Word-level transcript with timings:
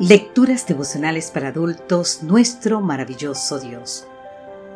Lecturas 0.00 0.64
devocionales 0.64 1.32
para 1.32 1.48
adultos, 1.48 2.22
nuestro 2.22 2.80
maravilloso 2.80 3.58
Dios. 3.58 4.06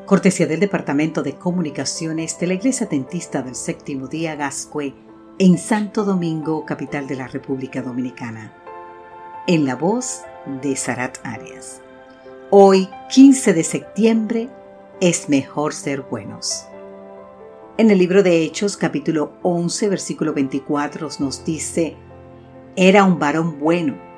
Cortesía 0.04 0.48
del 0.48 0.58
Departamento 0.58 1.22
de 1.22 1.36
Comunicaciones 1.36 2.40
de 2.40 2.48
la 2.48 2.54
Iglesia 2.54 2.88
Dentista 2.88 3.40
del 3.40 3.54
Séptimo 3.54 4.08
Día 4.08 4.34
Gascue 4.34 4.92
en 5.38 5.58
Santo 5.58 6.02
Domingo, 6.04 6.66
capital 6.66 7.06
de 7.06 7.14
la 7.14 7.28
República 7.28 7.82
Dominicana. 7.82 8.52
En 9.46 9.64
la 9.64 9.76
voz 9.76 10.22
de 10.60 10.74
Sarat 10.74 11.18
Arias. 11.22 11.80
Hoy, 12.50 12.88
15 13.14 13.54
de 13.54 13.62
septiembre, 13.62 14.48
es 15.00 15.28
mejor 15.28 15.72
ser 15.72 16.00
buenos. 16.02 16.64
En 17.78 17.92
el 17.92 17.98
libro 17.98 18.24
de 18.24 18.42
Hechos, 18.42 18.76
capítulo 18.76 19.34
11, 19.42 19.88
versículo 19.88 20.34
24, 20.34 21.10
nos 21.20 21.44
dice, 21.44 21.94
era 22.74 23.04
un 23.04 23.20
varón 23.20 23.60
bueno 23.60 24.11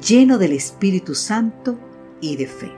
lleno 0.00 0.38
del 0.38 0.52
Espíritu 0.52 1.14
Santo 1.14 1.78
y 2.20 2.36
de 2.36 2.46
fe. 2.46 2.72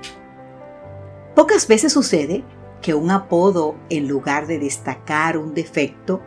Pocas 1.35 1.69
veces 1.69 1.93
sucede 1.93 2.45
que 2.83 2.95
un 2.95 3.11
apodo, 3.11 3.77
en 3.91 4.09
lugar 4.09 4.47
de 4.47 4.59
destacar 4.59 5.37
un 5.39 5.55
defecto, 5.55 6.21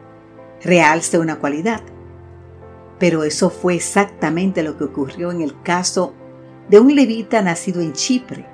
realce 0.64 1.20
una 1.20 1.40
cualidad. 1.40 1.82
Pero 3.00 3.24
eso 3.24 3.50
fue 3.50 3.76
exactamente 3.76 4.64
lo 4.64 4.78
que 4.78 4.86
ocurrió 4.86 5.32
en 5.32 5.42
el 5.42 5.62
caso 5.64 6.14
de 6.70 6.80
un 6.80 6.96
levita 6.96 7.42
nacido 7.42 7.82
en 7.82 7.94
Chipre. 7.94 8.46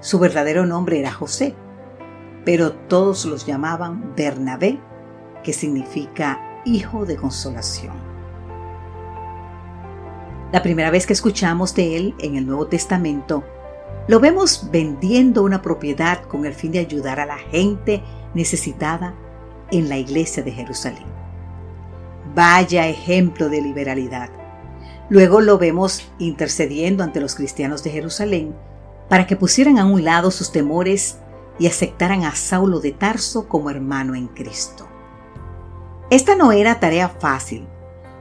Su 0.00 0.18
verdadero 0.18 0.66
nombre 0.66 1.00
era 1.00 1.12
José, 1.12 1.54
pero 2.44 2.72
todos 2.72 3.24
los 3.24 3.44
llamaban 3.44 4.14
Bernabé, 4.14 4.78
que 5.42 5.52
significa 5.52 6.62
hijo 6.64 7.04
de 7.06 7.16
consolación. 7.16 8.05
La 10.52 10.62
primera 10.62 10.90
vez 10.90 11.06
que 11.06 11.12
escuchamos 11.12 11.74
de 11.74 11.96
él 11.96 12.14
en 12.20 12.36
el 12.36 12.46
Nuevo 12.46 12.68
Testamento, 12.68 13.42
lo 14.06 14.20
vemos 14.20 14.68
vendiendo 14.70 15.42
una 15.42 15.60
propiedad 15.60 16.22
con 16.22 16.46
el 16.46 16.54
fin 16.54 16.70
de 16.70 16.78
ayudar 16.78 17.18
a 17.18 17.26
la 17.26 17.38
gente 17.38 18.02
necesitada 18.34 19.14
en 19.72 19.88
la 19.88 19.98
iglesia 19.98 20.44
de 20.44 20.52
Jerusalén. 20.52 21.04
Vaya 22.34 22.86
ejemplo 22.86 23.48
de 23.48 23.60
liberalidad. 23.60 24.30
Luego 25.08 25.40
lo 25.40 25.58
vemos 25.58 26.08
intercediendo 26.18 27.02
ante 27.02 27.20
los 27.20 27.34
cristianos 27.34 27.82
de 27.82 27.90
Jerusalén 27.90 28.54
para 29.08 29.26
que 29.26 29.36
pusieran 29.36 29.78
a 29.78 29.86
un 29.86 30.04
lado 30.04 30.30
sus 30.30 30.52
temores 30.52 31.18
y 31.58 31.66
aceptaran 31.66 32.22
a 32.22 32.34
Saulo 32.34 32.80
de 32.80 32.92
Tarso 32.92 33.48
como 33.48 33.70
hermano 33.70 34.14
en 34.14 34.28
Cristo. 34.28 34.86
Esta 36.10 36.36
no 36.36 36.52
era 36.52 36.78
tarea 36.78 37.08
fácil, 37.08 37.66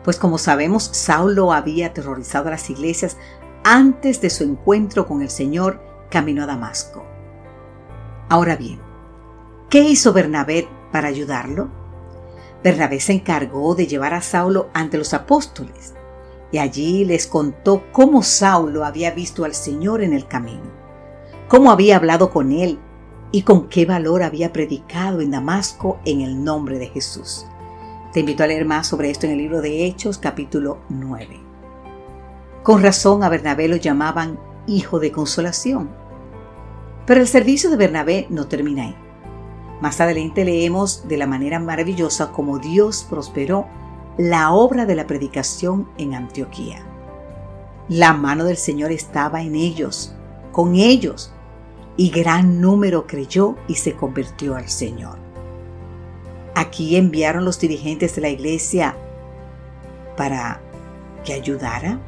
pues 0.06 0.17
como 0.17 0.38
sabemos, 0.38 0.84
Saulo 0.84 1.52
había 1.52 1.88
aterrorizado 1.88 2.48
a 2.48 2.52
las 2.52 2.70
iglesias 2.70 3.17
antes 3.64 4.22
de 4.22 4.30
su 4.30 4.44
encuentro 4.44 5.08
con 5.08 5.23
el 5.23 5.31
Señor 5.31 5.81
camino 6.12 6.44
a 6.44 6.45
Damasco. 6.45 7.03
Ahora 8.30 8.56
bien, 8.56 8.80
¿qué 9.67 9.80
hizo 9.81 10.14
Bernabé 10.14 10.67
para 10.92 11.08
ayudarlo? 11.08 11.72
Bernabé 12.64 13.00
se 13.00 13.14
encargó 13.14 13.73
de 13.73 13.88
llevar 13.88 14.14
a 14.14 14.22
Saulo 14.22 14.70
ante 14.73 15.00
los 15.00 15.16
apóstoles 15.16 15.95
y 16.52 16.59
allí 16.59 17.03
les 17.03 17.25
contó 17.25 17.84
cómo 17.92 18.22
Saulo 18.22 18.86
había 18.86 19.09
visto 19.09 19.44
al 19.44 19.56
Señor 19.56 20.03
en 20.03 20.14
el 20.14 20.28
camino, 20.28 20.72
cómo 21.47 21.72
había 21.72 21.95
hablado 21.95 22.30
con 22.30 22.52
él 22.52 22.78
y 23.31 23.42
con 23.42 23.69
qué 23.69 23.88
valor 23.88 24.22
había 24.22 24.53
predicado 24.53 25.22
en 25.22 25.31
Damasco 25.31 26.00
en 26.06 26.22
el 26.22 26.44
nombre 26.44 26.78
de 26.78 26.90
Jesús. 26.90 27.47
Te 28.16 28.22
invito 28.22 28.46
a 28.46 28.48
leer 28.48 28.64
más 28.64 28.88
sobre 28.88 29.10
esto 29.10 29.26
en 29.26 29.34
el 29.34 29.40
libro 29.40 29.60
de 29.62 29.86
Hechos 29.86 30.18
capítulo 30.18 30.78
9. 30.88 31.38
Con 32.64 32.82
razón 32.82 33.24
a 33.24 33.28
Bernabé 33.28 33.68
lo 33.68 33.76
llamaban 33.76 34.40
hijo 34.68 35.02
de 35.02 35.12
consolación. 35.12 35.90
Pero 37.06 37.20
el 37.20 37.28
servicio 37.28 37.70
de 37.70 37.75
Bernabé 37.75 38.25
no 38.30 38.48
termina 38.48 38.84
ahí. 38.84 38.96
Más 39.81 40.00
adelante 40.00 40.46
leemos 40.46 41.09
de 41.09 41.18
la 41.18 41.28
manera 41.28 41.59
maravillosa 41.59 42.31
como 42.31 42.58
Dios 42.58 43.06
prosperó 43.09 43.68
la 44.18 44.54
obra 44.54 44.86
de 44.86 44.96
la 44.96 45.08
predicación 45.08 45.90
en 45.98 46.14
Antioquía. 46.14 46.86
La 47.90 48.14
mano 48.14 48.46
del 48.46 48.56
Señor 48.56 48.94
estaba 48.94 49.42
en 49.42 49.56
ellos, 49.56 50.16
con 50.54 50.75
ellos, 50.75 51.34
y 51.98 52.12
gran 52.12 52.62
número 52.62 53.08
creyó 53.08 53.58
y 53.68 53.75
se 53.75 53.94
convirtió 53.94 54.56
al 54.56 54.70
Señor. 54.70 55.25
Aquí 56.58 56.96
enviaron 56.96 57.44
los 57.44 57.60
dirigentes 57.60 58.16
de 58.16 58.22
la 58.22 58.30
iglesia 58.30 58.96
para 60.16 60.62
que 61.26 61.34
ayudara. 61.34 62.00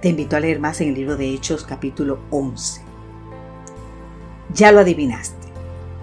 Te 0.00 0.08
invito 0.08 0.34
a 0.34 0.40
leer 0.40 0.58
más 0.58 0.80
en 0.80 0.88
el 0.88 0.94
libro 0.94 1.16
de 1.16 1.32
Hechos 1.32 1.62
capítulo 1.62 2.18
11. 2.30 2.82
Ya 4.52 4.72
lo 4.72 4.80
adivinaste. 4.80 5.46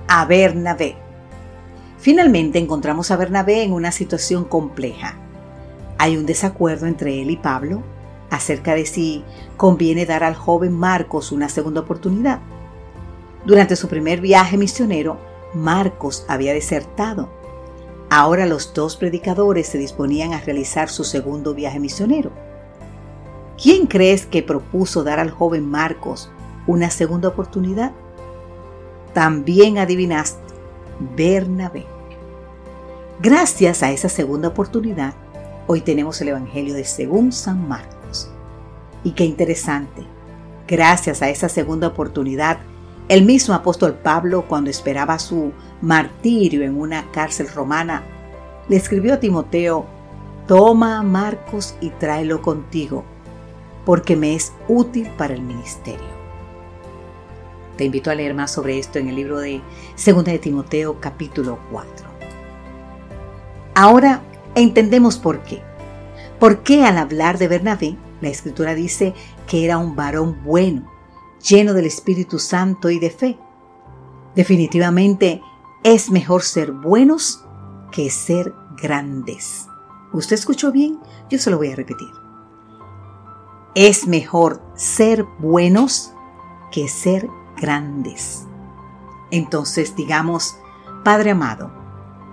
A 0.08 0.24
Bernabé. 0.24 0.96
Finalmente 1.98 2.58
encontramos 2.58 3.12
a 3.12 3.18
Bernabé 3.18 3.64
en 3.64 3.74
una 3.74 3.92
situación 3.92 4.46
compleja. 4.46 5.16
Hay 5.98 6.16
un 6.16 6.26
desacuerdo 6.26 6.88
entre 6.88 7.22
él 7.22 7.32
y 7.32 7.36
Pablo 7.36 7.84
acerca 8.30 8.76
de 8.76 8.86
si 8.86 9.26
conviene 9.58 10.06
dar 10.06 10.24
al 10.24 10.36
joven 10.36 10.72
Marcos 10.72 11.34
una 11.34 11.50
segunda 11.50 11.82
oportunidad. 11.82 12.40
Durante 13.44 13.76
su 13.76 13.90
primer 13.90 14.22
viaje 14.22 14.56
misionero, 14.58 15.29
Marcos 15.54 16.26
había 16.28 16.54
desertado. 16.54 17.30
Ahora 18.10 18.46
los 18.46 18.74
dos 18.74 18.98
predicadores 18.98 19.68
se 19.68 19.78
disponían 19.78 20.34
a 20.34 20.42
realizar 20.42 20.90
su 20.90 21.04
segundo 21.04 21.54
viaje 21.54 21.80
misionero. 21.80 22.32
¿Quién 23.62 23.88
crees 23.88 24.26
que 24.26 24.42
propuso 24.42 25.04
dar 25.04 25.20
al 25.20 25.32
joven 25.32 25.70
Marcos 25.70 26.32
una 26.66 26.90
segunda 26.90 27.28
oportunidad? 27.28 27.92
También 29.14 29.78
adivinaste, 29.78 30.40
Bernabé. 31.16 31.86
Gracias 33.22 33.84
a 33.84 33.92
esa 33.92 34.08
segunda 34.08 34.48
oportunidad, 34.48 35.14
hoy 35.68 35.82
tenemos 35.82 36.22
el 36.22 36.30
Evangelio 36.30 36.74
de 36.74 36.86
según 36.86 37.34
San 37.34 37.68
Marcos. 37.68 38.32
Y 39.04 39.12
qué 39.12 39.26
interesante, 39.26 40.04
gracias 40.68 41.22
a 41.22 41.30
esa 41.30 41.50
segunda 41.50 41.88
oportunidad, 41.88 42.60
el 43.10 43.26
mismo 43.26 43.56
apóstol 43.56 43.96
Pablo, 43.96 44.46
cuando 44.48 44.70
esperaba 44.70 45.18
su 45.18 45.52
martirio 45.82 46.64
en 46.64 46.80
una 46.80 47.10
cárcel 47.12 47.50
romana, 47.50 48.04
le 48.70 48.76
escribió 48.76 49.16
a 49.16 49.20
Timoteo, 49.20 49.88
Toma 50.48 51.02
Marcos 51.02 51.76
y 51.82 51.90
tráelo 51.90 52.44
contigo, 52.44 53.04
porque 53.84 54.16
me 54.16 54.36
es 54.36 54.54
útil 54.68 55.10
para 55.18 55.34
el 55.34 55.42
ministerio. 55.42 56.20
Te 57.78 57.86
invito 57.86 58.12
a 58.12 58.16
leer 58.16 58.36
más 58.36 58.52
sobre 58.52 58.78
esto 58.78 59.00
en 59.00 59.10
el 59.10 59.16
libro 59.16 59.40
de 59.40 59.62
2 60.06 60.24
de 60.24 60.38
Timoteo 60.38 61.00
capítulo 61.00 61.58
4. 61.72 62.08
Ahora 63.74 64.22
entendemos 64.54 65.18
por 65.18 65.42
qué. 65.42 65.64
¿Por 66.40 66.62
qué 66.62 66.86
al 66.86 66.98
hablar 67.00 67.40
de 67.40 67.48
Bernabé, 67.48 67.96
la 68.22 68.30
escritura 68.30 68.76
dice 68.76 69.16
que 69.48 69.66
era 69.66 69.80
un 69.80 69.96
varón 69.96 70.44
bueno, 70.44 70.99
lleno 71.42 71.74
del 71.74 71.86
Espíritu 71.86 72.40
Santo 72.40 72.90
y 72.90 73.00
de 73.00 73.10
fe. 73.10 73.38
Definitivamente 74.36 75.42
es 75.84 76.12
mejor 76.12 76.44
ser 76.44 76.72
buenos 76.72 77.46
que 77.92 78.10
ser 78.10 78.54
grandes. 78.82 79.68
¿Usted 80.12 80.36
escuchó 80.36 80.72
bien? 80.72 81.00
Yo 81.30 81.38
se 81.40 81.50
lo 81.50 81.58
voy 81.58 81.72
a 81.72 81.76
repetir. 81.76 82.10
Es 83.76 84.08
mejor 84.08 84.62
ser 84.76 85.26
buenos 85.40 86.14
que 86.72 86.88
ser 86.88 87.30
grandes. 87.58 88.46
Entonces 89.32 89.96
digamos, 89.96 90.58
Padre 91.04 91.32
amado, 91.32 91.72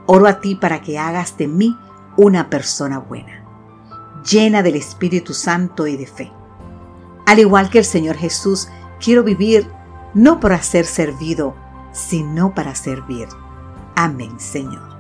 oro 0.06 0.26
a 0.26 0.40
ti 0.40 0.54
para 0.54 0.80
que 0.82 0.98
hagas 0.98 1.36
de 1.36 1.46
mí 1.46 1.76
una 2.16 2.48
persona 2.48 2.98
buena, 2.98 3.44
llena 4.28 4.62
del 4.62 4.76
Espíritu 4.76 5.34
Santo 5.34 5.86
y 5.86 5.96
de 5.96 6.06
fe. 6.06 6.32
Al 7.26 7.38
igual 7.38 7.70
que 7.70 7.78
el 7.78 7.84
Señor 7.84 8.16
Jesús 8.16 8.68
Quiero 9.00 9.22
vivir 9.22 9.70
no 10.14 10.40
para 10.40 10.62
ser 10.62 10.86
servido, 10.86 11.54
sino 11.92 12.54
para 12.54 12.74
servir. 12.74 13.28
Amén, 13.94 14.38
Señor. 14.38 14.95